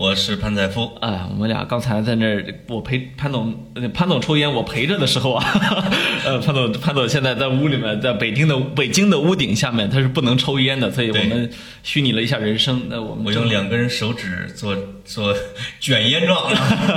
[0.00, 3.54] 我是潘采夫哎，我们俩刚才在那儿，我陪潘总，
[3.92, 5.44] 潘总抽烟，我陪着的时候啊，
[6.24, 11.50] 呃，潘总，潘总现在在屋里面，在北京的北京的屋顶下面，他是不能抽烟的，所以我们
[11.82, 12.84] 虚拟了一下人生。
[12.88, 14.74] 那我们我用两根手指做
[15.04, 15.36] 做
[15.78, 16.50] 卷烟状，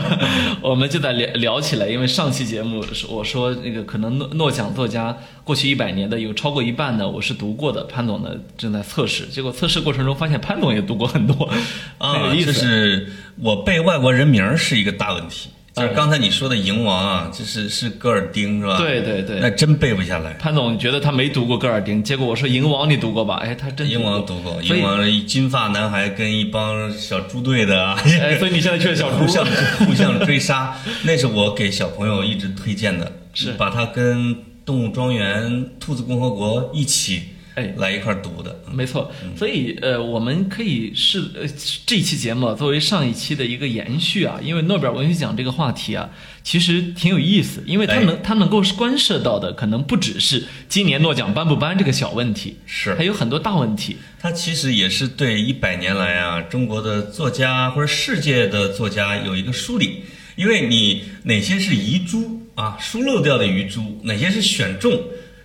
[0.63, 11.49] 我们就在聊聊起来，因为上期节目我说那个可能诺诺奖作家过去一百年的有超过一半呢，我是读过的，潘总呢正在测试，结果测试过程中发现潘总也读过很多，
[11.97, 13.07] 啊，这是。
[13.41, 18.77] 我背外国人名是一个大问题，就是刚才你说的蝇王啊，就是是戈尔丁是吧？
[18.77, 20.33] 对对对，那真背不下来。
[20.33, 23.37] 潘总觉得他没读过戈尔丁，结果我说蝇王你读过吧？
[23.43, 27.97] 哎，他真蝇王读过，蝇王金发男孩跟一帮小猪队的，
[28.37, 29.45] 所以你现在却小猪， 互相
[29.79, 37.23] 互相追杀，那是我给小朋友一直推荐的，是把他跟动物庄园、兔子共和国一起。
[37.55, 39.11] 哎，来一块读的，没错。
[39.37, 41.47] 所以，呃，我们可以是呃
[41.85, 46.09] 这期节目作为上一期的一个延续啊，因为诺贝尔文学奖这个话题啊，
[46.41, 53.97] 其实挺有意思，因为它能它能够关涉到的可能不只是今年诺奖颁不颁这个小问题，是还有很多大问题。
[54.19, 60.05] 它其实也是对一百年来啊中国的作家或者世界的作家有一个梳理，
[60.35, 64.91] 因为你哪些是遗珠啊，疏漏掉的遗珠，哪些是选中。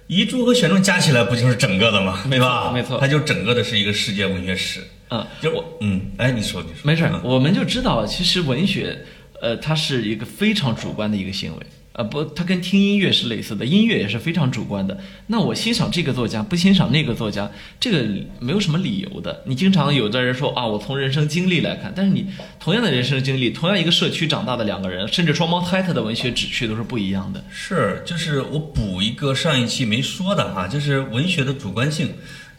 [0.07, 2.25] 遗珠和选中加起来不就是整个的吗？
[2.31, 2.73] 对吧？
[2.73, 4.81] 没错，它就整个的是一个世界文学史。
[5.11, 8.99] 嗯，就我，嗯，哎，你说，你说，没事，我们就知道，其实文学，
[9.43, 11.67] 呃，它是一个非常主观的一个行为。
[11.99, 14.97] 呃不，它跟听音乐是类似的，音乐也是非常主观的。
[15.27, 18.07] 那我欣赏这个作家，不欣赏那个作家，这个
[18.39, 19.43] 没有什么理由的。
[19.45, 22.25] 你经常有的人说啊，我从人生经历来看，但是你
[22.61, 27.45] 同样的人生经历，同样一个社区长大的两个人，甚至双胞胎，他的文学旨趣都是不一样的。
[27.51, 32.11] 是，就是我补一个上一期没说的哈，就是文学的主观性。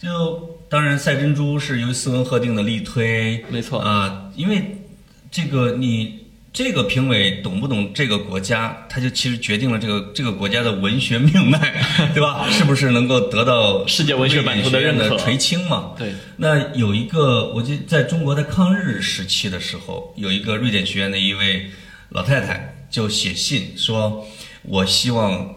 [0.01, 4.83] 就当然，赛珍珠是由斯文赫定的力推，没错啊，因为
[5.31, 6.27] 这个你。
[6.59, 11.81] 这个评委懂不懂这个国家，他就其实决定了这个这个国家的文学命脉，
[12.13, 12.45] 对吧？
[12.51, 15.93] 是不是能够得到世界文学版图的认可、垂青嘛？
[15.97, 16.11] 对。
[16.35, 21.67] 那有一个，我记在中国的抗日时期的时候，有一个瑞典学院的一位
[22.09, 24.27] 老太太就写信说
[24.63, 25.55] ：“我希望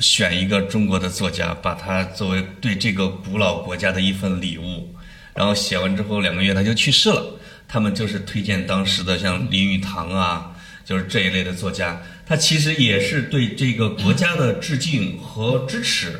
[0.00, 4.92] 选一个中国的作家，把他作为对这个古老国家的一份礼物。”
[5.32, 7.24] 然后写完之后两个月他就去世了。
[7.68, 16.18] 他们就是推荐当时的像林语堂啊，就是这一类的作家，他其实也是对这个国家的致敬和支持。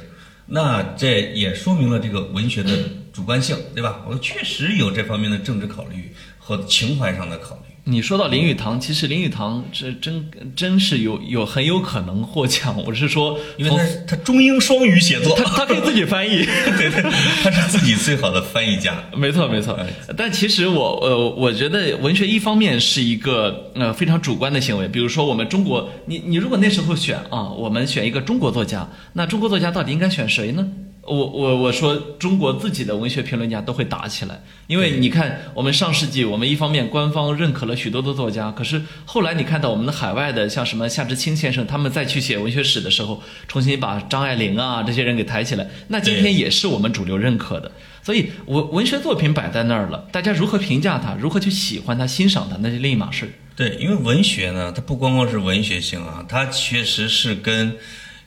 [0.50, 2.70] 那这也说明了这个文学的
[3.12, 4.04] 主观性，对吧？
[4.06, 7.74] 我确实有这方面的政治考虑和情怀上的考虑。
[7.90, 12.76] 你说到林语堂，其实林语堂这真真是有有很有可能获奖。
[12.86, 13.78] 我是说，因为他
[14.08, 16.44] 他中英双语写作，他他可以自己翻译，
[16.76, 17.02] 对 对，
[17.42, 19.02] 他是自己最好的翻译家。
[19.16, 19.78] 没错没错。
[20.18, 24.86] 但其实我呃，我觉得文学一方面是一个呃非常主观的行为。
[24.86, 30.68] 比如说我们中国，你你如果那时候选啊，我们选一个中国作家，那中国作家到底应该选谁呢？
[31.08, 47.72] 我我我说中国自己的文学评论家都会打起来，因为你看我们上世纪，我们一方面官方认可了许多的作家，可是后来你看到我们的海外的像什么夏志清先生，他们再去写文学史的时候，重新把张爱玲啊这些人给抬起来，那今天也是我们主流认可的。
[48.02, 53.32] 所以文文学作品摆在那儿了，大家如何评价它，如何去喜欢它、欣赏它，那是另一码事。
[53.56, 57.76] 对，因为文学呢，它不光光是文学性啊，它确实是跟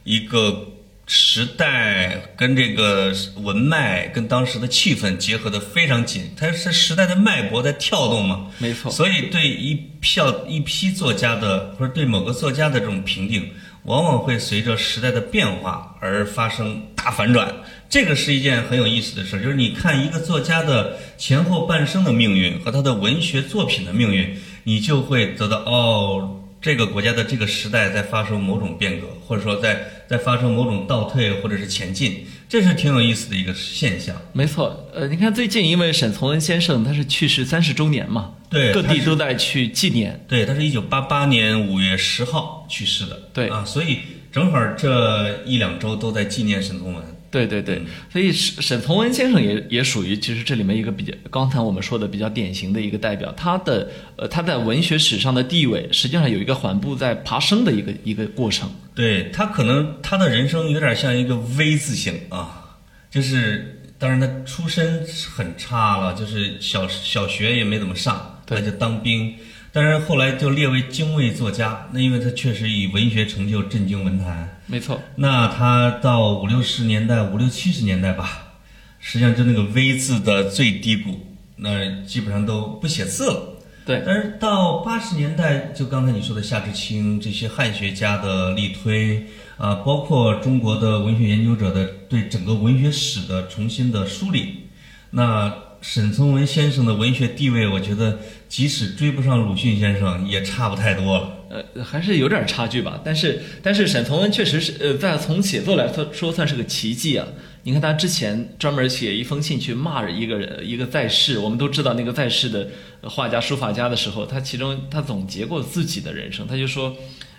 [0.03, 0.68] 一个。
[1.13, 3.13] 时代跟这个
[3.44, 8.47] 文脉跟当时的气氛结合的非常紧，它是时代的脉搏在跳动嘛？
[8.59, 8.89] 没错。
[8.89, 13.51] 所以对一票一批作家的或者对某个作家的这种评定，
[13.83, 17.53] 往往会随着时代的变化而发生大反转。
[17.89, 26.38] 这个是一件很有意思的事，就是你看一个作家的前后半生的命运和他的文学作品的命运，你就会得到哦。
[26.62, 34.16] 这个国家的这个时代在发生某种变革，或者说在在发生某种倒退或者是前进，这是挺有意思的一个现象。
[34.31, 40.24] 没错，呃，你看最近因为沈从文先生他是去世三十周年嘛，对，各地都在去纪念。
[40.28, 43.19] 对，他是一九八八年五月十号去世的。
[43.34, 43.98] 对啊，所以
[44.31, 47.04] 正好这一两周都在纪念沈从文。
[47.31, 47.81] 对对对，
[48.12, 53.33] 所以沈沈从文先生也也属于其实这里面一个比较，刚才我们说的比较典型的一个代表。
[53.38, 58.69] 他的呃他在文学史上的地位，实际上有一个缓步在爬升的一个一个过程。
[58.94, 62.78] 对他可能他的人生有点像一个 V 字形啊，
[63.10, 65.01] 就是当然他出身
[65.34, 69.34] 很差了，就是小小学也没怎么上，对他就当兵，
[69.73, 74.59] 但是后来就列为精卫作家，那因为他确实以文学成就震惊文坛。
[74.65, 78.56] 没错，那他到五六十年代、五六七十年代吧，
[79.00, 83.47] 实际上就那个 V 字的最低谷，那基本上都不写字了。
[83.83, 89.25] 对，但是到八十年代，就刚才你说的夏志清这些汉学家的力推
[89.57, 94.67] 啊，包括中国的文学研究者的对整个文学史的重新的梳理，
[95.09, 95.51] 那
[95.81, 101.38] 沈从文先生的文学地位，我觉得即使追不上鲁迅先生，也差不太多了。
[101.50, 103.01] 呃，还是有点差距吧。
[103.04, 107.28] 但是，但是沈从文确实是，呃，在从写作来说说算是个奇迹啊。
[107.63, 112.69] 你看他之前专门写一封信去骂一个人，一个在世，我们都知道那个在世的
[113.04, 116.95] 画家、书法家的时候，他其中他总结过自己的人生，他就说，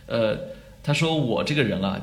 [0.06, 0.36] 呃，
[0.82, 2.00] 他说我这个人啊，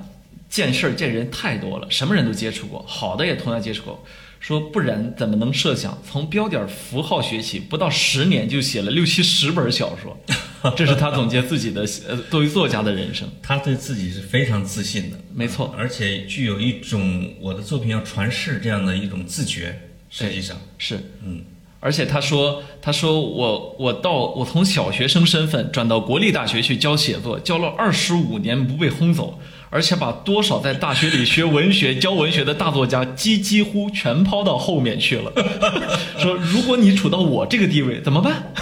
[0.49, 4.03] 见事儿见人太多了，什么人都接触过，好的也同样接触过。
[4.39, 10.17] 说不然怎么能设想从标点符号学起，不到十年就写了六七十本小说，
[10.75, 13.27] 这是他总结自己的呃作为作家的人生。
[13.43, 19.81] 他对自己是非常自信的，没错，而且具有一种我的作品要传世这样的一种自觉。
[20.09, 21.43] 实际上是，嗯，
[21.79, 29.39] 而且他说，他说我我到我从小学生身份转到国立大学去教写作，教了二十五年不被轰走，
[29.69, 35.31] 而且把多少在大学里学文学、教文学的大作家几几乎全抛到后面去了。
[36.17, 38.53] 说如果你处到我这个地位怎么办？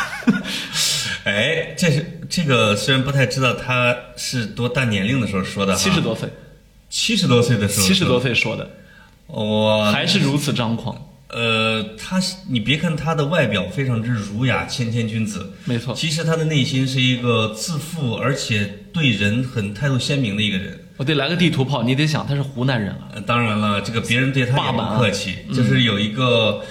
[1.23, 6.29] 哎，这是这个虽然不太知道他是多大年龄的时候说的哈，七十多岁，
[6.89, 8.69] 七十多岁的时候，七十多岁说的，
[9.27, 10.95] 我还是如此张狂。
[11.29, 20.79] 呃，他是你别看他的外表非常之儒雅谦谦君子，没错，其实他的内心是一个自负而且对人很态度鲜明的一个人。
[20.97, 23.07] 我得来个地图炮，你得想他是湖南人啊。
[23.13, 26.61] 呃当然了，这个别人对他也不客气，就是有一个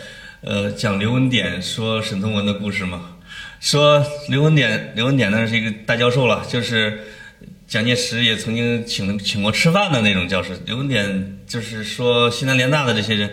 [0.41, 3.03] 呃讲刘文典说沈从文的故事嘛，
[3.61, 7.05] 说刘文典刘文典呢是一个大教授了，就是
[7.69, 10.51] 蒋介石也曾经请请过吃饭的那种教授。
[10.67, 13.33] 刘文典就是说西南联大的这些人。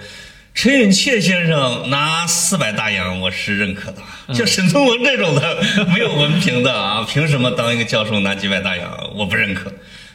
[0.56, 3.98] 陈寅恪先生拿四百大洋，我是认可的。
[4.36, 9.12] 像沈从文这种的没有文凭的啊，凭什么当一个教授拿几百大洋？
[9.16, 9.74] 我不认可。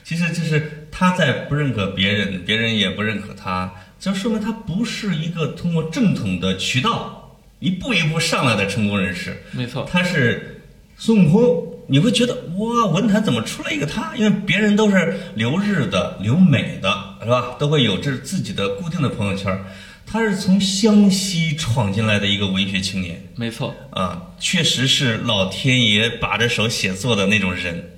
[0.09, 3.71] 其实就是他在不认可别人，别人也不认可他，
[4.01, 9.43] 这说明他不是一个通过正统的渠道一步一步上来的成功人士。
[9.53, 10.63] 没错，他是
[10.97, 14.17] 孙悟空，你会觉得哇，文坛怎么出来一个他？
[14.17, 16.91] 因为别人都是留日的、留美的，
[17.23, 17.57] 是吧？
[17.59, 19.63] 都会有这自己的固定的朋友圈。
[20.07, 23.75] 他是从湘西闯进来的一个文学青年没错。
[23.91, 27.91] 啊，确实是老天爷把着手写作的那种人。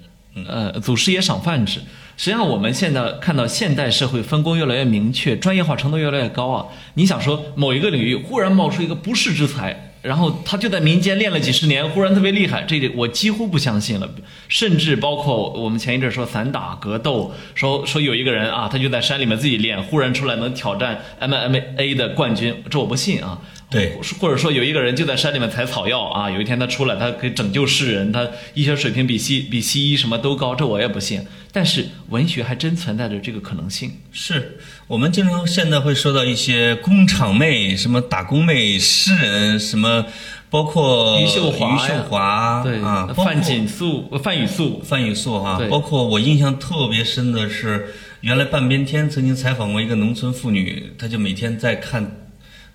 [0.48, 1.80] 呃，祖师爷赏饭吃。
[2.22, 6.66] 实际上，我们现在看到现代社会分工越来越明确，专业化程度越来越高啊。
[6.92, 14.06] 你想说某一个领域忽然冒出一个不世之才，然后他就在民间练了几十年，忽然特别厉害，这个我几乎不相信了。
[14.48, 23.40] 甚至包括我们前一阵说散打格斗，说说有一个人啊，他就在山里面自己练，忽然出来能挑战 MMA 的冠军，这我不信啊。
[23.70, 31.24] 对，或者说有一个人就在山里面采草药啊，有一天他出来，他可以拯救世人，他医学水平比西比西医什么都高，这我也不信。
[31.52, 33.92] 但是文学还真存在着这个可能性。
[34.12, 34.58] 是。
[34.86, 40.04] 我们经常现在会说到一些工厂妹、什么打工妹、诗人，什么
[40.50, 52.19] 包括余秀华余秀华对啊，范锦素、呃范雨素，范雨素哈对，包括我印象特别深的是，原来半边天曾经采访过一个农村妇女，她就每天在看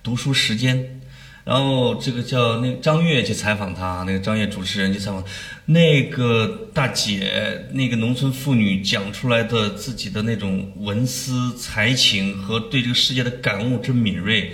[0.06, 1.00] 读书时间，
[1.42, 5.24] 然后这个叫那个张悦去采访他，那个张悦主持人去采访
[5.64, 14.52] 那个大姐，那个农村妇女讲出来的自己的那种文思才情和对这个世界的感悟之敏锐。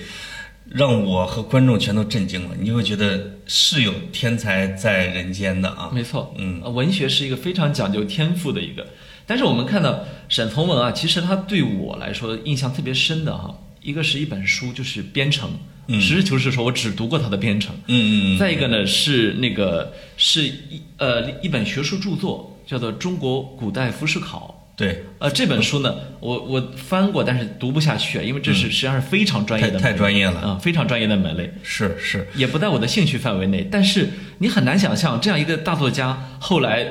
[0.70, 5.90] 让我和观众全都震惊了，你就会觉得是有天才在人间的啊！
[5.92, 8.86] 没错，嗯呃，文学是一个非常讲究天赋的一个。
[9.26, 15.50] 但是我们看到沈从文啊，其实他对我来说印象特别深的哈，一个是一本书，就是《编程》，
[15.88, 17.74] 嗯实事求是说，我只读过他的《编程》。
[17.86, 24.56] 嗯嗯嗯，再一个呢是那个是一呃一本学术著作，叫做《中国古代服饰考》。
[24.74, 31.52] 对，呃，这本书呢，我我翻过，但是读不下去，因为这是实际上是非常专业的嗯太太专业了啊、非常专业的门类。
[31.62, 33.68] 是是，也不在我的兴趣范围内。
[33.70, 34.08] 但是
[34.38, 36.86] 你很难想象，这样一个大作家后来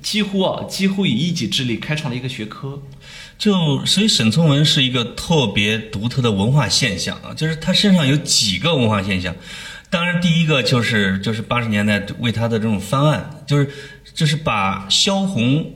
[0.00, 2.80] 几乎啊，几乎以一己之力开创了一个学科。
[3.36, 9.34] 就所以沈从文是一个特别独特的文化现象啊，就是他身上有几个文化现象。
[9.90, 13.70] 当然，第一个就是就是八十年代为他的这种翻案，就是
[14.12, 15.72] 就是把萧红、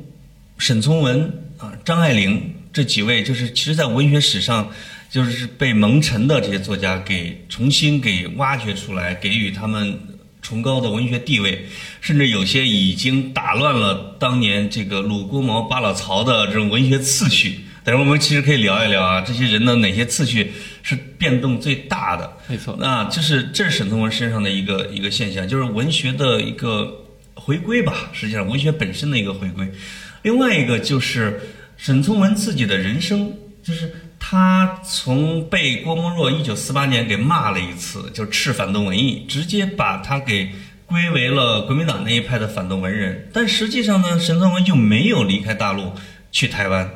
[0.57, 4.71] 沈从文啊、张爱玲这几位，就是其实在文学史上
[5.09, 9.99] 就是被蒙尘的这些作家给重新给挖掘出来，给予他们
[10.43, 11.67] 崇高的文学地位，
[12.01, 17.61] 甚至有些已经打乱了当年这个鲁郭毛巴老曹的这种文学次序。
[17.85, 20.53] 但是我们其实可以聊一聊啊，这些人的哪些次序
[20.83, 22.31] 是变动最大的？
[22.47, 29.67] 没错，那就是这是沈从文身上的一个一个现象，就是文学的一个回归吧，实际上文学本身的一个回归。
[30.21, 31.41] 另外一个就是
[31.79, 40.51] 沈从文自己的人生，就是他从被郭沫若一九四八年给骂了一次，就斥反动文艺，直接把他给
[40.87, 43.29] 归为了国民党那一派的反动文人。
[43.33, 45.93] 但实际上呢，沈从文就没有离开大陆
[46.33, 46.91] 去台湾。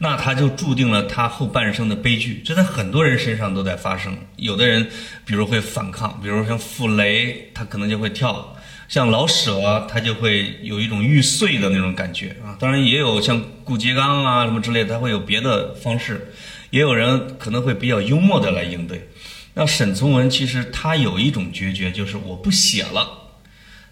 [0.00, 4.16] 那他就注定了他后半生的悲剧，这在很多人身上都在发生。
[4.36, 4.88] 有的人，
[5.24, 8.54] 比如会反抗，比如像傅雷，他可能就会跳；
[8.88, 12.54] 像老舍，他就会有一种欲碎的那种感觉啊。
[12.60, 16.32] 当然，也有像顾颉刚啊什么之类的，他会有别的方式。
[16.70, 19.08] 也有人可能会比较幽默的来应对。
[19.54, 23.08] 那沈从文其实他有一种决绝，就是我不写了。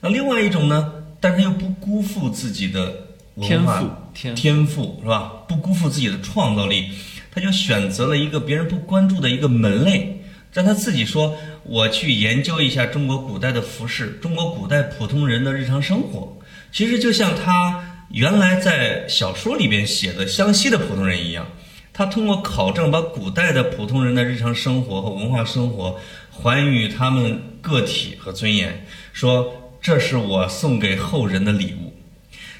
[0.00, 3.02] 那另外一种呢，但是他又不辜负自己的。
[3.38, 3.90] 天赋，
[4.35, 5.30] 天赋是吧？
[5.47, 6.88] 不辜负自己的创造力，
[7.30, 10.23] 他就选择了一个别人不关注的一个门类。
[10.54, 16.35] 让他自己说：“我去研究一下中国古代的服饰，中国古代普通人的日常生活。”
[16.73, 21.47] 其实就像他原来在小说里边写的湘西的普通人一样，
[21.97, 25.99] 他通过考证，把古代的普通人的日常生活和文化生活
[26.31, 28.85] 还予他们个体和尊严，
[29.15, 31.95] 说这是我送给后人的礼物。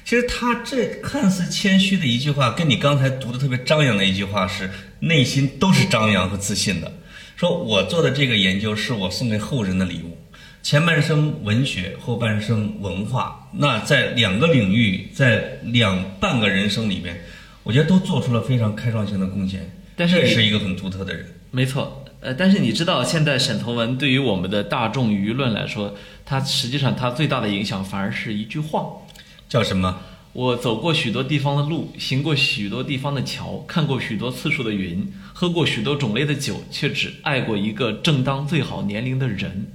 [0.03, 6.91] 其实他这看似谦虚的一句话，跟你刚才读的特别张扬的一句话是内心都是张扬和自信的。
[7.35, 10.17] 说我做的这个研究是我送给后人的礼物，
[10.63, 17.21] 前半生文学，后半生文化，那在两个领域，在两半个人生里面，
[17.67, 19.69] 我觉得都做出了非常开创性的贡献。
[19.97, 22.05] 但是是一个很独特的人，没错。
[22.21, 25.93] 呃，但是你知道，现在沈从文对于我们的大众舆论来说，
[26.25, 28.87] 他实际上他最大的影响反而是一句话。
[29.49, 29.99] 叫什么？
[30.31, 39.67] 我走过许多地方的路，行过许多地方的桥，看过许多次数的云，喝过许多种类的酒，却只爱过一个正当最好年龄的人。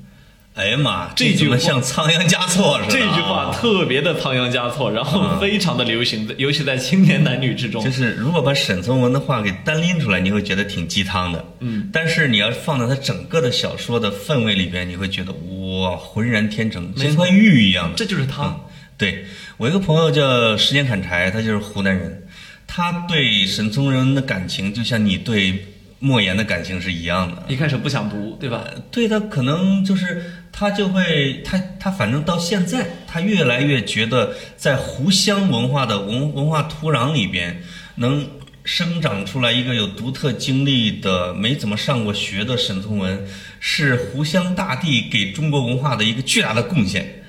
[0.54, 2.92] 哎呀妈，这句话像仓央嘉措似的。
[2.92, 7.82] 这句话特别的仓央嘉措，然后非常的流行，尤其在青年男女之中。
[7.82, 11.42] 就是如果把沈从文的话给单拎出来，你会觉得挺鸡汤的。
[11.60, 17.96] 嗯，但是你要放在他整个的小说的氛围里边，你会觉得哇，浑然天成，像块玉一样的。
[17.96, 18.54] 这就是他。
[18.98, 19.24] 对
[19.56, 22.24] 我一个朋友叫时间砍柴，他就是湖南人，
[22.66, 25.64] 他对沈从文的感情就像你对
[26.02, 27.44] 莫言的感情是一样的。
[27.46, 28.64] 一开始不想读，对吧？
[28.90, 37.62] 对他可能就是他就会他他反正到现在，他越来越觉得在湖湘文化的文文化土壤里边，
[37.94, 38.28] 能
[38.64, 43.24] 生长出来一个有独特经历的没怎么上过学的沈从文，
[43.60, 47.22] 是湖湘大地给中国文化的一个巨大的贡献。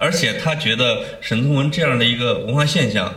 [0.00, 3.14] 而且他觉得沈从文这样的一个文化现象，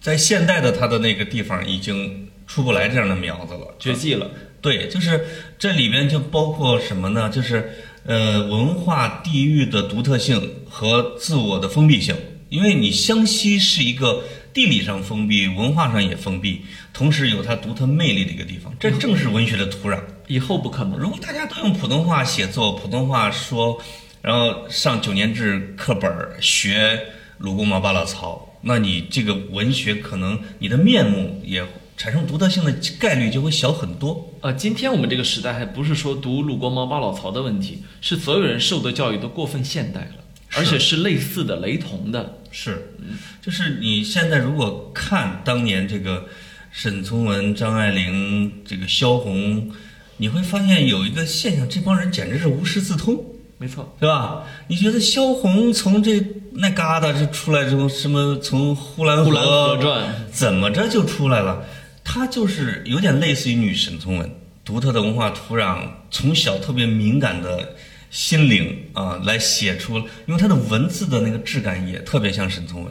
[0.00, 4.28] 在现代的他的那个地方已经出不来这样的苗子了，绝迹了。
[4.60, 5.24] 对，就是
[5.56, 7.30] 这里边就包括什么呢？
[7.30, 7.70] 就是
[8.04, 12.16] 呃，文化地域的独特性和自我的封闭性。
[12.48, 16.62] 因为你湘西是一个地理上封闭、文化上也封闭，
[16.92, 18.74] 同时有它独特魅力的一个地方。
[18.80, 20.00] 这正是文学的土壤。
[20.26, 20.98] 以后不可能。
[20.98, 23.80] 如果大家都用普通话写作、普通话说。
[24.20, 27.00] 然后上九年制课本学
[27.38, 31.64] 鲁公毛巴老曹，那你这个文学可能你的面目也
[31.98, 34.32] 产生独特性的概率就会小很多。
[34.40, 40.24] 呃，今天我们这个时代还不是说读鲁国毛八老曹的问题，是所有人受的教育都过分现代了，
[40.56, 42.38] 而且是类似的、雷同的。
[42.52, 42.94] 是，
[43.42, 46.26] 就是你现在如果看当年这个
[46.70, 49.72] 沈从文、张爱玲、这个萧红，
[50.18, 53.24] 你会发现有一个现象，这帮人简直是无师自通。
[53.60, 54.44] 没错，是吧？
[54.68, 61.64] 你觉得萧红从这那旮瘩就出来之后，什么从《呼兰河传》怎么着就出来了？
[62.10, 64.34] 她就是有点类似于女神从文，
[64.64, 67.76] 独特的文化土壤，从小特别敏感的
[68.10, 72.90] 心灵啊，来写出，因为她的文字的那个质感也特别像沈从文。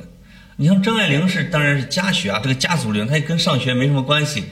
[0.55, 4.43] 你像张爱玲是当然是家学啊，这个家族里，她也跟上学没什么关系，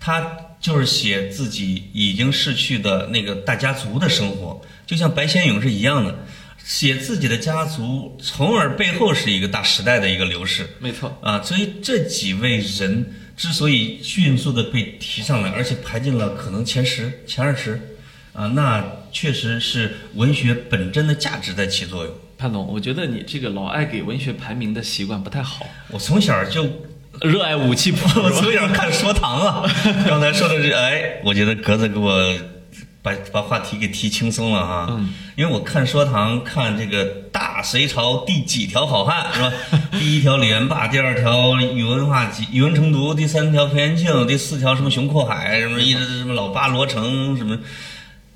[0.00, 0.26] 她
[0.58, 4.58] 就是写自己已经逝去的那个大家族的生活。
[4.86, 6.18] 就像白先勇是一样的，
[6.64, 11.42] 写自己的家族，从而背后是一个大时代的一个流逝没错，啊。
[11.42, 17.98] 所以这几位人之所以迅速的被提上来，而且排进了可能前十、前二十
[18.32, 22.14] 啊，那确实是文学本真的价值在起作用。
[22.36, 26.68] 潘总，我觉得你这个老爱给文学排名的习惯不太好，我从小就
[27.20, 29.70] 热爱武器谱，我从小看说唐啊，
[30.08, 32.36] 刚才说的是，哎，我觉得格子给我
[33.04, 39.52] 把把话题给提轻松了啊，嗯，因为我看说堂看这个大隋朝第几条好汉是吧？
[39.92, 47.58] 第一条李元霸，第二条宇文化及宇文成都，第三条裴元庆，第四条什么熊阔海，什么一直什么老八罗成什么，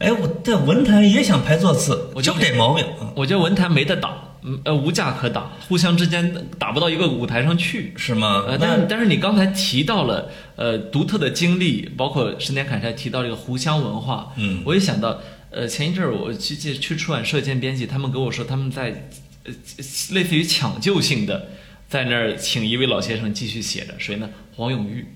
[0.01, 4.28] 哎，我在文坛也想排座次，我就就这毛病啊，我觉得文坛没得打，嗯
[4.65, 7.93] 呃，无架可打，互相之间打不到一个舞台上去。
[7.97, 8.45] 是吗？
[8.47, 19.09] 呃，但是但是你刚才提到了呃独特的经历，包括十年凯泰提到这个湖湘文化，嗯我也想到，呃，前一阵儿我去去去出版社见编辑，他们跟我说他们在
[19.45, 19.53] 呃
[20.13, 21.49] 类似于抢救性的
[21.89, 24.29] 在那儿请一位老先生继续写着，谁呢？
[24.55, 25.07] 黄永玉，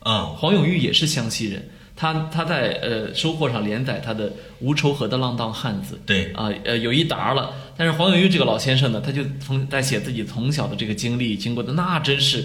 [0.00, 4.30] 啊，黄永玉也是湘西人，他他在呃收获上连载他的
[4.60, 7.52] 《无仇河的浪荡汉子》，对，啊，呃，有一沓了。
[7.78, 12.44] 但是黄永玉这个老先生呢，他就从在写自己从小的这个经历，经过的那真是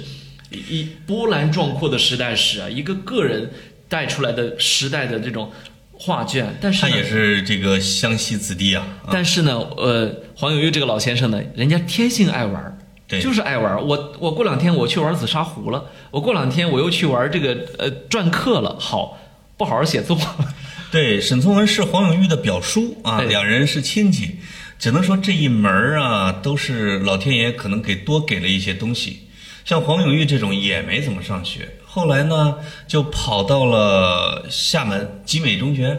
[0.52, 3.52] 一一波澜壮阔的时代史啊，一个个人
[3.90, 5.52] 带出来的时代的这种
[5.94, 6.56] 画卷。
[6.62, 12.78] 但是，他也是这个湘西子弟啊，啊但是呢，呃，黄永玉这个老先生呢，人家天性爱玩儿。
[13.06, 13.82] 对就是爱玩儿。
[13.82, 18.78] 我我过两天我去玩紫砂壶了，我过两天我又去玩这个呃篆刻了。
[18.80, 19.20] 好，
[19.58, 20.18] 不好好写作，
[20.90, 24.38] 对，沈从文是黄永玉的表叔啊，两人是亲戚，
[24.84, 29.20] 只能说这一门儿啊，都是老天爷可能给多给了一些东西。
[29.63, 35.98] 像黄永玉这种也没怎么上学，后来呢就跑到了厦门集美中学，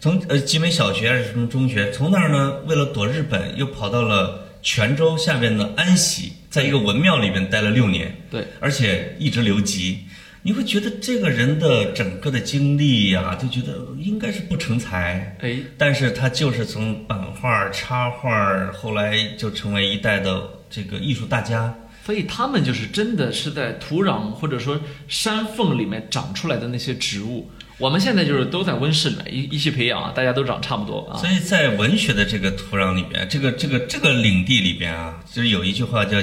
[0.00, 8.14] 从呃集美小学还是什么中学，从那儿呢为了躲日本，又跑到了泉州下边的安溪，在一个文庙里边待了六年。
[8.30, 10.00] 对，而且一直留级，
[10.46, 21.74] 你会觉得这个人的整个的经历呀、就觉得应该是不成才，哎，但是他就是从版画、插画，后来就成为一代的这个艺术大家。
[22.04, 27.50] 所以他们就是真的是在土壤或者说山缝里面长出来的那些植物。
[27.78, 31.18] 我们现在就是都在温室里面一一起培养啊，大家都长差不多啊。
[31.18, 36.16] 所以在文学的这个土壤里边，这个这个这个领地里边啊，就是有一句话叫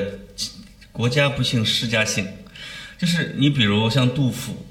[0.93, 2.25] “国家不幸世家幸”，
[3.03, 4.65] 就是你比如像杜甫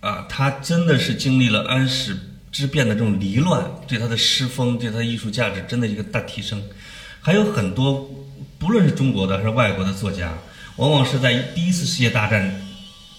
[0.00, 2.14] 啊，他真的是经历了安史
[2.52, 6.62] 之变的这种离乱，对他的诗风、对他的艺术价值真的一个大提升。
[7.22, 8.06] 还有很多，
[8.58, 10.34] 不论是中国的还是外国的作家，
[10.76, 12.60] 往往是在第一次世界大战、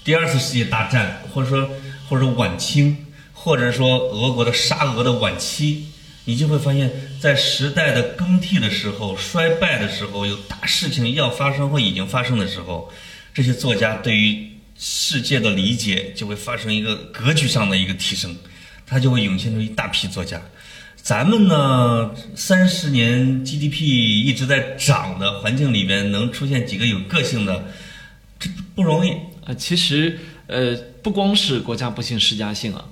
[0.03, 1.67] 第二次世界大战，或者说
[2.07, 2.95] 或者说晚清，
[3.33, 5.85] 或者说俄国的沙俄的晚期，
[6.25, 12.93] 你就会发现，在时代的更替的时候、衰败的时候、有大事情要发生或已经发生的时候，
[13.33, 14.47] 这些作家对于
[14.81, 18.33] 世界的理解就会发生一个格局上的一个提升，
[18.87, 20.41] 它就会涌现出一大批作家。
[20.95, 23.83] 咱们呢，三十年 GDP
[24.25, 27.65] 一直在涨的环境里边，能出现几个有个性的，
[28.39, 29.11] 这不容易。
[29.45, 32.85] 啊，其实呃，不光是国家不幸诗家幸啊，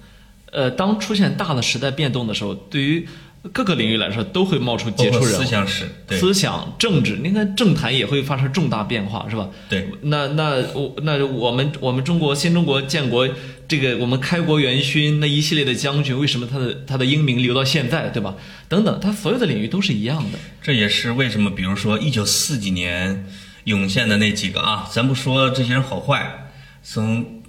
[0.51, 3.07] 呃，当出现大的时代变动的时候，对于
[3.53, 5.45] 各个领域来说都会冒出杰出人物思。
[5.45, 9.49] 想史，对思想、政治，你看政坛也会发生重大变化，是吧？
[9.69, 13.29] 对，那那我那我们我们中国新中国建国
[13.67, 18.35] 这个我们开国元勋那一系列的将军，为什么他的他的英名留到现在，对吧？
[18.67, 20.39] 等等，他所有的领域都是一样的。
[20.61, 23.25] 这也是为什么，比如说一九四几年
[23.65, 26.49] 涌现的那几个啊，咱不说这些人好坏，
[26.83, 27.41] 从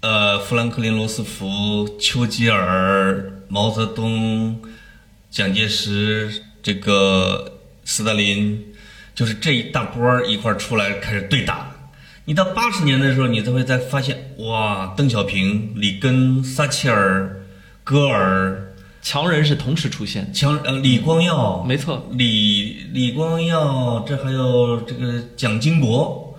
[0.00, 4.60] 呃富兰克林·罗斯福、丘吉尔、毛泽东、
[5.30, 8.60] 蒋介石，这个斯大林，
[9.14, 11.70] 就是这一大波儿一块儿出来开始对打。
[12.24, 17.42] 你到八十年的时候，你才会再发现，哇，邓小平、里根、撒切尔、
[17.84, 22.08] 戈尔、强人是同时出现的，强呃李光耀，没错。
[22.12, 26.36] 李李光耀，这还有这个蒋经国，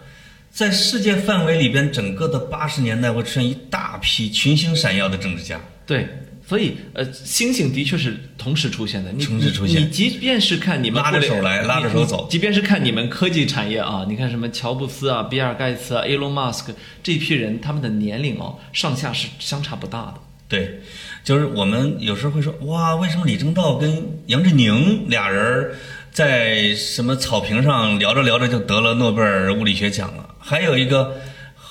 [0.50, 5.60] 在世界范围里边，整个的八十年代会出现一大批群星闪耀的政治家。
[5.86, 6.08] 对，
[6.52, 9.10] 所以呃，星星的确是同时出现的。
[9.14, 16.66] 你同时出现你你即便是看你们拉着手来拉着手走即便是看你们科技产业啊，你看什么乔布斯啊、比尔盖茨啊、Elon Musk
[17.02, 20.16] 这一批人，他们的年龄哦上下是相差不大的。
[20.50, 20.82] 对，
[21.24, 25.72] 就是我们有时候会说，哇，为什么李政道跟杨振宁俩人
[26.12, 30.36] 在什么草坪上聊着聊着就得了诺贝尔物理学奖了？
[30.38, 31.16] 还有一个，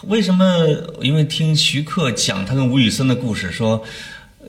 [0.05, 0.45] 为什么？
[1.03, 3.85] 因为听徐克讲他跟吴宇森的故事，说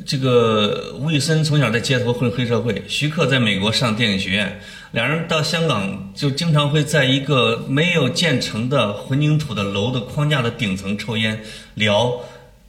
[0.06, 4.60] 这个吴宇森从小在街头混黑社会，徐克在美国上电影学院，
[4.92, 11.40] 两人到香港就经常会在一个没有建成的混凝土的楼的框架的顶层抽烟，
[11.76, 12.20] 聊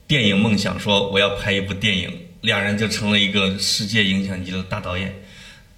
[0.05, 2.09] 电影梦想，说我要拍一部电影，
[2.41, 5.13] 两人就成了一个世界影响级的大导演。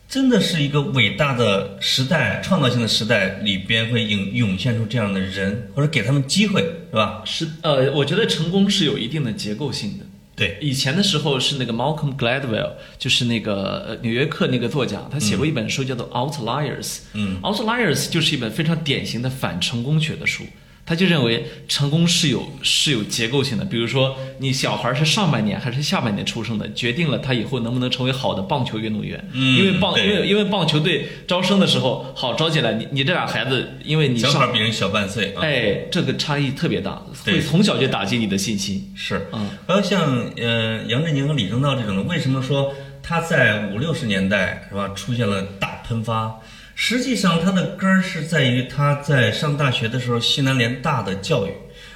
[0.08, 7.24] 真的是一个伟大的时代，创造性的时代里边会涌涌现出这样的人，或者给他们机会，是吧？
[7.26, 10.06] 是呃，我觉得成功是有一定的结构性的。
[10.36, 16.84] 对，以前的时候是那个 Malcolm Gladwell，就是那个呃纽约客那个作家，他写过一本书叫做《Outliers》。
[17.14, 20.44] 嗯，Outliers 就是一本非常典型的反成功学的书。
[20.86, 29.28] 他就认为成功是有是有结构性的，比如说你小孩是上半年还是下半年出生的，决定了他以后能不能成为好的棒球运动员。
[29.34, 35.42] 嗯因为棒因为因为棒球队招生的时候好招进来，你你这俩孩子，因为你小上孩比人小半岁啊。
[35.42, 38.94] 哎，这个差异特别大，会从小就打击你的信心。
[38.96, 42.72] 是，嗯，然后像呃杨振宁和李政道这种的，为什么说
[43.02, 46.40] 他在五六十年代是吧出现了大喷发？
[46.78, 51.52] 实际上，它的根儿是在于他在上大学的时候西南联大的教育，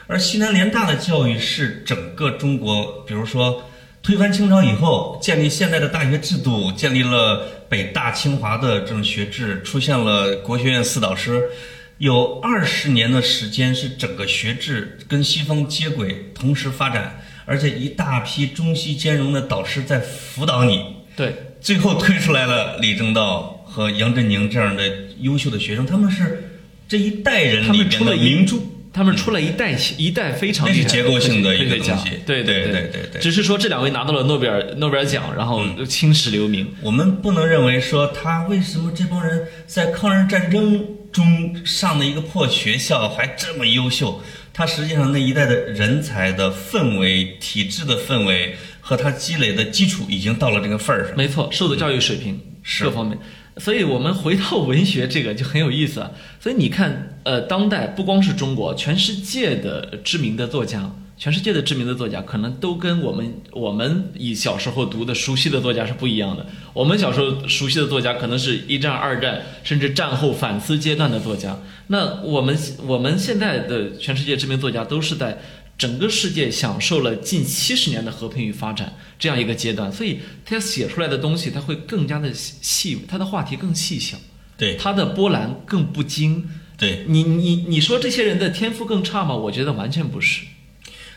[0.08, 3.70] 而西南联大的教育是整个中国，比如说
[4.02, 11.50] 推翻清朝以后，建立现在的大学制度，建立了北大清华的这种学制，出现了国学院四导师，
[11.98, 24.84] 有二十年的时间是整个学制跟西方接轨，同时发展，而且一大批中西兼容的导师在辅导你，对，最后推出来了李政道和杨振宁这样的
[25.22, 26.52] 优秀的学生，他们是
[26.86, 28.76] 这一代人里边们出了一的明珠。
[28.92, 36.68] 他们出了一代一代非常厉害的那是结构性的一个东西对对对对对对只是说这两位拿到了诺贝尔诺贝尔奖，然后青史留名。
[36.82, 44.22] 我们不能认为说他为什么这帮人在抗日战争中上的一个破学校还这么优秀？
[44.52, 51.16] 他实际上那一代的人才的氛围、体制的氛围和他积累的基础已经到了这个份儿上。
[51.16, 53.18] 没错，受的教育水平是各方面。
[53.60, 56.10] 所以我们回到文学这个就很有意思。
[56.40, 66.46] 所以你看，呃，当代不光是中国，全世界的知名的作家，全世界的知名的作家，可能都跟我们我们以小时候读的熟悉的作家是不一样的。
[66.74, 71.60] 我们小时候熟悉的作家，可能是一战、二战，甚至战后反思阶段的作家。
[71.88, 75.40] 那我们我们现在的全世界知名作家，都是在
[75.80, 84.18] 整个世界享受了近七十年的和平与发展这样一个阶段，所以他写出来的东西，他会更加的细，他的话题更细小，
[84.58, 86.50] 对他的波澜更不惊。
[86.78, 89.34] 对，你你你说这些人的天赋更差吗？
[89.34, 90.46] 我觉得完全不是。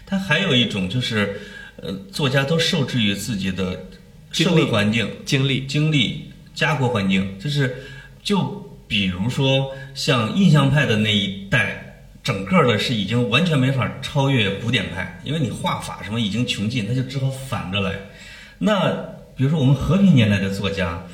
[0.06, 1.40] 他还有一种就是，
[1.76, 3.88] 呃，作家都受制于自己的
[4.30, 7.76] 社会环境、经历经历、家国环境，就是
[8.22, 11.81] 就比如说像印象派的那一代，
[12.22, 17.92] 整个的是已经完全没法超越古典派，因为你画法什么已经穷尽，他就只好反着来。
[18.58, 18.90] 那
[19.34, 21.04] 比如说我们和平年代的作家，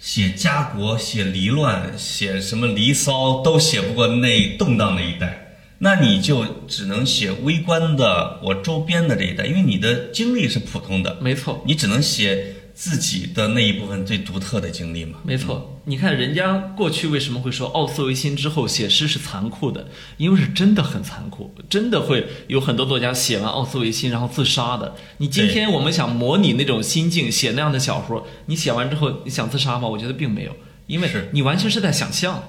[0.00, 5.42] 写家国、写离乱、写什么离骚，都写不过那动荡的一代。
[5.78, 15.18] 那你就只能写微观的我周边的这一代，因为你的经历是普通的，没错，你只能写自己的那一部分最独特的经历嘛。
[15.24, 15.80] 没错。
[15.86, 19.88] 你看人家过去为什么会说奥斯维辛之后写诗是残酷的？
[20.18, 24.94] 因为是真的很残酷，真的会有很多作家写完奥斯维辛然后自杀的。
[25.16, 29.88] 你今天我们想模拟那种心境，写那样的小说，你写完之后你想自杀吗？
[29.88, 30.54] 我觉得并没有，
[30.86, 32.42] 因为你完全是在想象。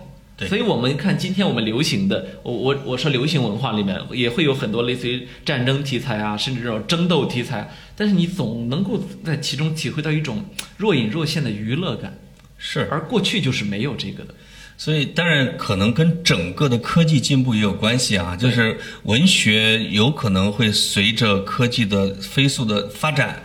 [0.47, 10.45] 所以我们看今天我们流行的，我我我说流行文化里面也会有很多类似于战争题材啊，甚至这种争斗题材，但是你总能够在其中体会到一种
[10.77, 12.17] 若隐若现的娱乐感，
[12.59, 14.35] 是，而过去就是没有这个的。
[14.77, 23.41] 所以当然可能跟整个的科技进步也有关系啊，就是文学有可能会随着科技的飞速的发展，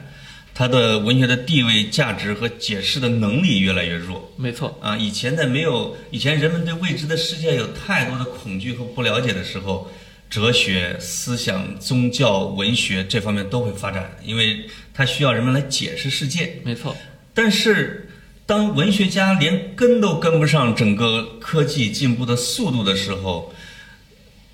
[0.55, 4.31] 它的文学的地位、价值和解释的能力越来越弱。
[4.37, 9.91] 没错，啊，以前在没有以前人们对未知的世界有太多的恐惧和不了解的时候，
[10.33, 16.59] 哲学、思想、宗教、文学这方面都会发展，因为它需要人们来解释世界。
[16.65, 16.97] 没错，
[17.35, 18.09] 但是，
[18.47, 23.53] 当文学家连跟都跟不上整个科技进步的速度的时候，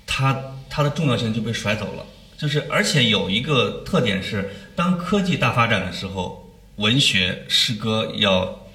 [0.05, 0.37] 它
[0.69, 2.05] 它的重要性就被甩走了。
[2.37, 8.67] 就是，而且有一个特点是，当科技大发展的时候，文学诗歌要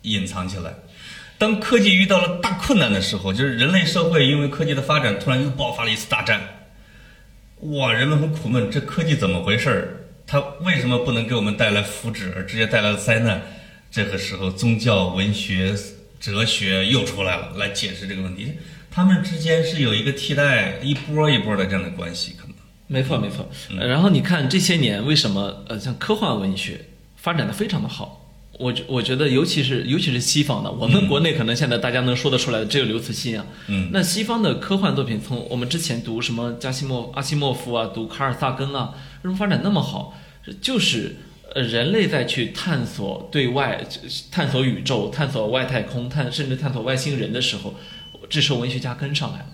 [0.00, 0.70] 隐藏起来；
[1.38, 6.40] 当科技遇到了大困难的时候，就是人类社会因为科技的发展，突然又爆发了一次大战。
[7.60, 9.88] 哇，人们很苦闷，这科技怎么回事儿？
[10.26, 13.40] 它为什么不能给我们带来福祉，而直接带来了灾难？
[13.90, 15.74] 这个时候，宗教、文学、
[16.20, 18.52] 哲学又出来了，来解释这个问题。
[18.90, 22.54] 他们之间是有一个替代，一波一波的这样的关系，可能。
[22.88, 23.48] 没错，没错。
[23.78, 26.84] 呃然后你看这些年为什么呃，像科幻文学
[27.16, 28.17] 发展的非常的好。
[28.58, 33.46] 我觉我觉得，尤其是尤其是西方的，我们国内可能现在大家能说得出来的只有刘慈欣啊。
[33.68, 40.18] 嗯，那西方的科幻作品，从我们之前读什么加西莫阿西莫夫啊，读卡尔萨根啊，为什么发展那么好？
[40.60, 41.16] 就是
[41.54, 43.86] 呃，人类在去探索对外、
[44.32, 47.74] 探索宇宙、探索外太空、探甚至探索外星人的时候，
[48.28, 49.46] 这时候文学家跟上来了，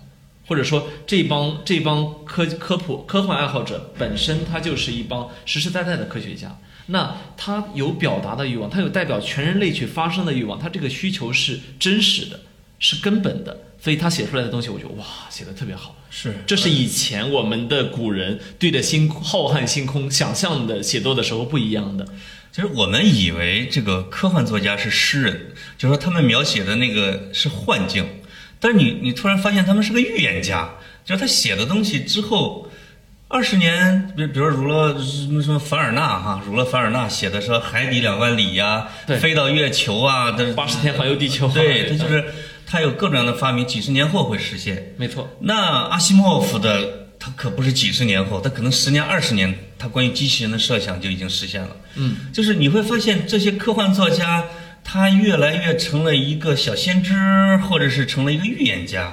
[0.46, 6.58] 或者说这帮这帮科科普科幻爱好者本身他就是一帮实实在在的科学家。
[6.86, 12.40] 那他有表达的欲望，他有代表全人类去发声的欲望，他这个需求是真实的，
[12.78, 15.96] 是根本的，所以他写出来的东西，我觉得哇，写的特别好。
[16.10, 22.06] 是，这是以前我们的古人对着星浩瀚星空想象的写作的时候不一样的。
[22.52, 28.06] 其实我们以为这个科幻作家是诗人，就说他们描写的那个是幻境，
[28.60, 32.68] 但是你你突然发现他们是个预言家，就是他写的东西之后。
[33.34, 38.86] 二十年，比比如如了什么什么凡尔纳哈，如了凡尔纳写的说海底两万里呀，
[39.20, 42.24] 飞到月球啊，八十天环游地球，对，他就是
[42.64, 44.94] 他有各种各样的发明，几十年后会实现。
[44.96, 45.28] 没错。
[45.40, 45.56] 那
[45.88, 51.76] 阿西莫夫的他可不是几十年后，他可能十年二十年，他关于机器人的设想就已经实现了。
[51.96, 54.44] 嗯，就是你会发现这些科幻作家，
[54.84, 57.12] 他越来越成了一个小先知，
[57.68, 59.12] 或者是成了一个预言家。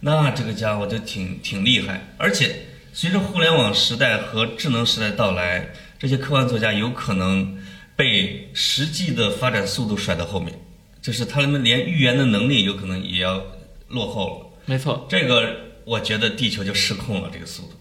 [0.00, 2.64] 那这个家伙就挺挺厉害，而且。
[2.92, 7.58] 随着互联网时代和智能时代到来，这些科幻作家有可能
[7.94, 10.58] 被实际的发展速度甩到后面，
[11.00, 13.42] 就是他们连预言的能力有可能也要
[13.88, 14.46] 落后了。
[14.66, 17.72] 没错，这个我觉得地球就失控了，这个速度。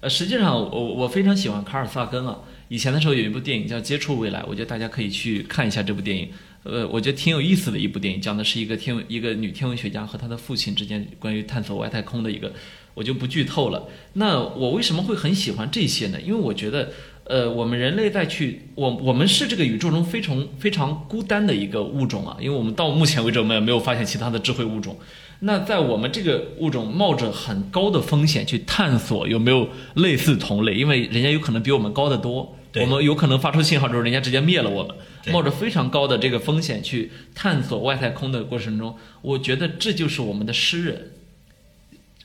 [0.00, 6.30] 呃，实际上我我非常喜欢卡尔萨根啊，以前的时候有一部电影叫《接触未来》，我觉得大家可以去看一下这部电影。
[6.62, 12.52] 呃，我觉得挺有意思的一部电影，讲的是一个天一个女天文学家和她的父亲之间关于探索外太空的一个。
[12.92, 13.88] 我就不剧透了。
[14.14, 16.20] 那我为什么会很喜欢这些呢？
[16.20, 16.90] 因为我觉得，
[17.24, 22.36] 呃，我们人类在去，我我们是这个宇宙中非常非常孤单的一个物种啊。
[22.40, 24.98] 因为我们到目前为止，我们也没有发现其他的智慧物种。
[25.38, 32.56] 那在我们这个物种冒着很高的风险去探索有没有类似同类，因为人家有可能比我们高得多。
[32.76, 34.96] 我们有可能发出信号之后，人家直接灭了我们。
[35.32, 41.12] 冒着非常高的这个风险去探索外太空的过程中，我觉得这就是我们的诗人。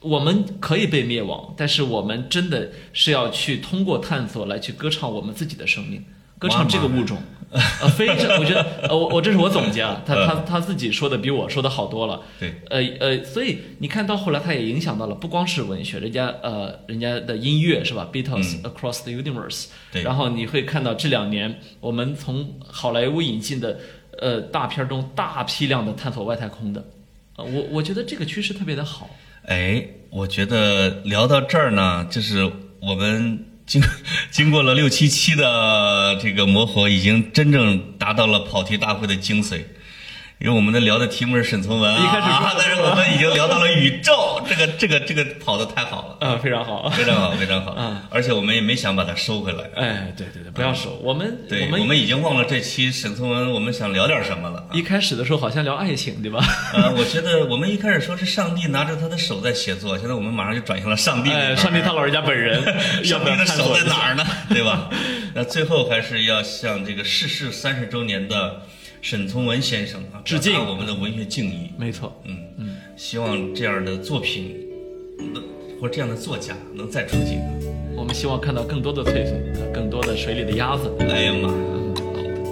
[0.02, 6.06] 我们可以被灭亡，但是我们真的是要去通过探索来去歌唱我们自己的生命，
[6.38, 7.18] 歌唱这个物种。
[7.52, 12.22] 呃，非常，我觉得，呃，我我这是我总结啊，他他他自己说的比我说的好多了。
[12.38, 12.54] 对。
[12.70, 19.68] 呃呃，所以你看到后来，他也影响到了不光是文学，人家呃人家的音乐是吧？Beatles Across the Universe。
[19.90, 20.04] 对。
[20.04, 23.80] 然后你会看到这两年我们从好莱坞引进的
[24.20, 26.84] 呃大片中大批量的探索外太空的，
[27.38, 29.10] 呃，我我觉得这个趋势特别的好。
[29.46, 33.82] 哎，我觉得聊到这儿呢，就是我们经
[34.32, 39.64] 经过了六七期的这个磨合，已经真正达到了跑题大会的精髓。
[40.38, 54.68] 因为我们的聊的题目是沈从文啊，一开始但是我们已经聊到了宇宙，这个这个这个跑的太好了，嗯， 非常好，非常好，非常好，嗯，而且我们也没想把它收回来，哎，对对对，不要收，我们对，我们已经忘了这期沈从文，我们想聊点什么了。
[54.74, 56.46] 一开始的时候好像聊爱情，对吧？
[56.76, 62.62] 呃，我觉得我们一开始说是上帝拿着他的手在写作，现在我们马上就转向了上帝，哎，上帝他老人家本人，
[63.06, 64.28] 上帝的手在哪儿呢？
[64.50, 64.90] 对吧？
[65.34, 68.64] 那最后还是要向这个逝世三十周年的。
[69.06, 70.60] 沈从文先生啊，致敬。
[70.68, 71.70] 我们的文学敬意。
[71.78, 72.36] 没错，嗯。
[72.58, 74.56] 嗯，希望这样的作品，
[75.32, 75.44] 能
[75.80, 77.42] 或这样的作家能再出几个。
[77.96, 80.92] 我们希望看到更多的翠翠，更多的水里的鸭子。
[81.02, 81.50] 哎呀妈，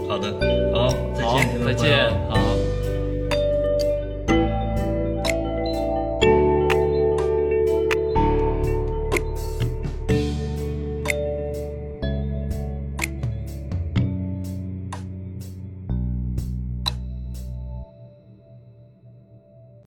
[0.08, 2.38] 好的，好的，好，再见，再见，好。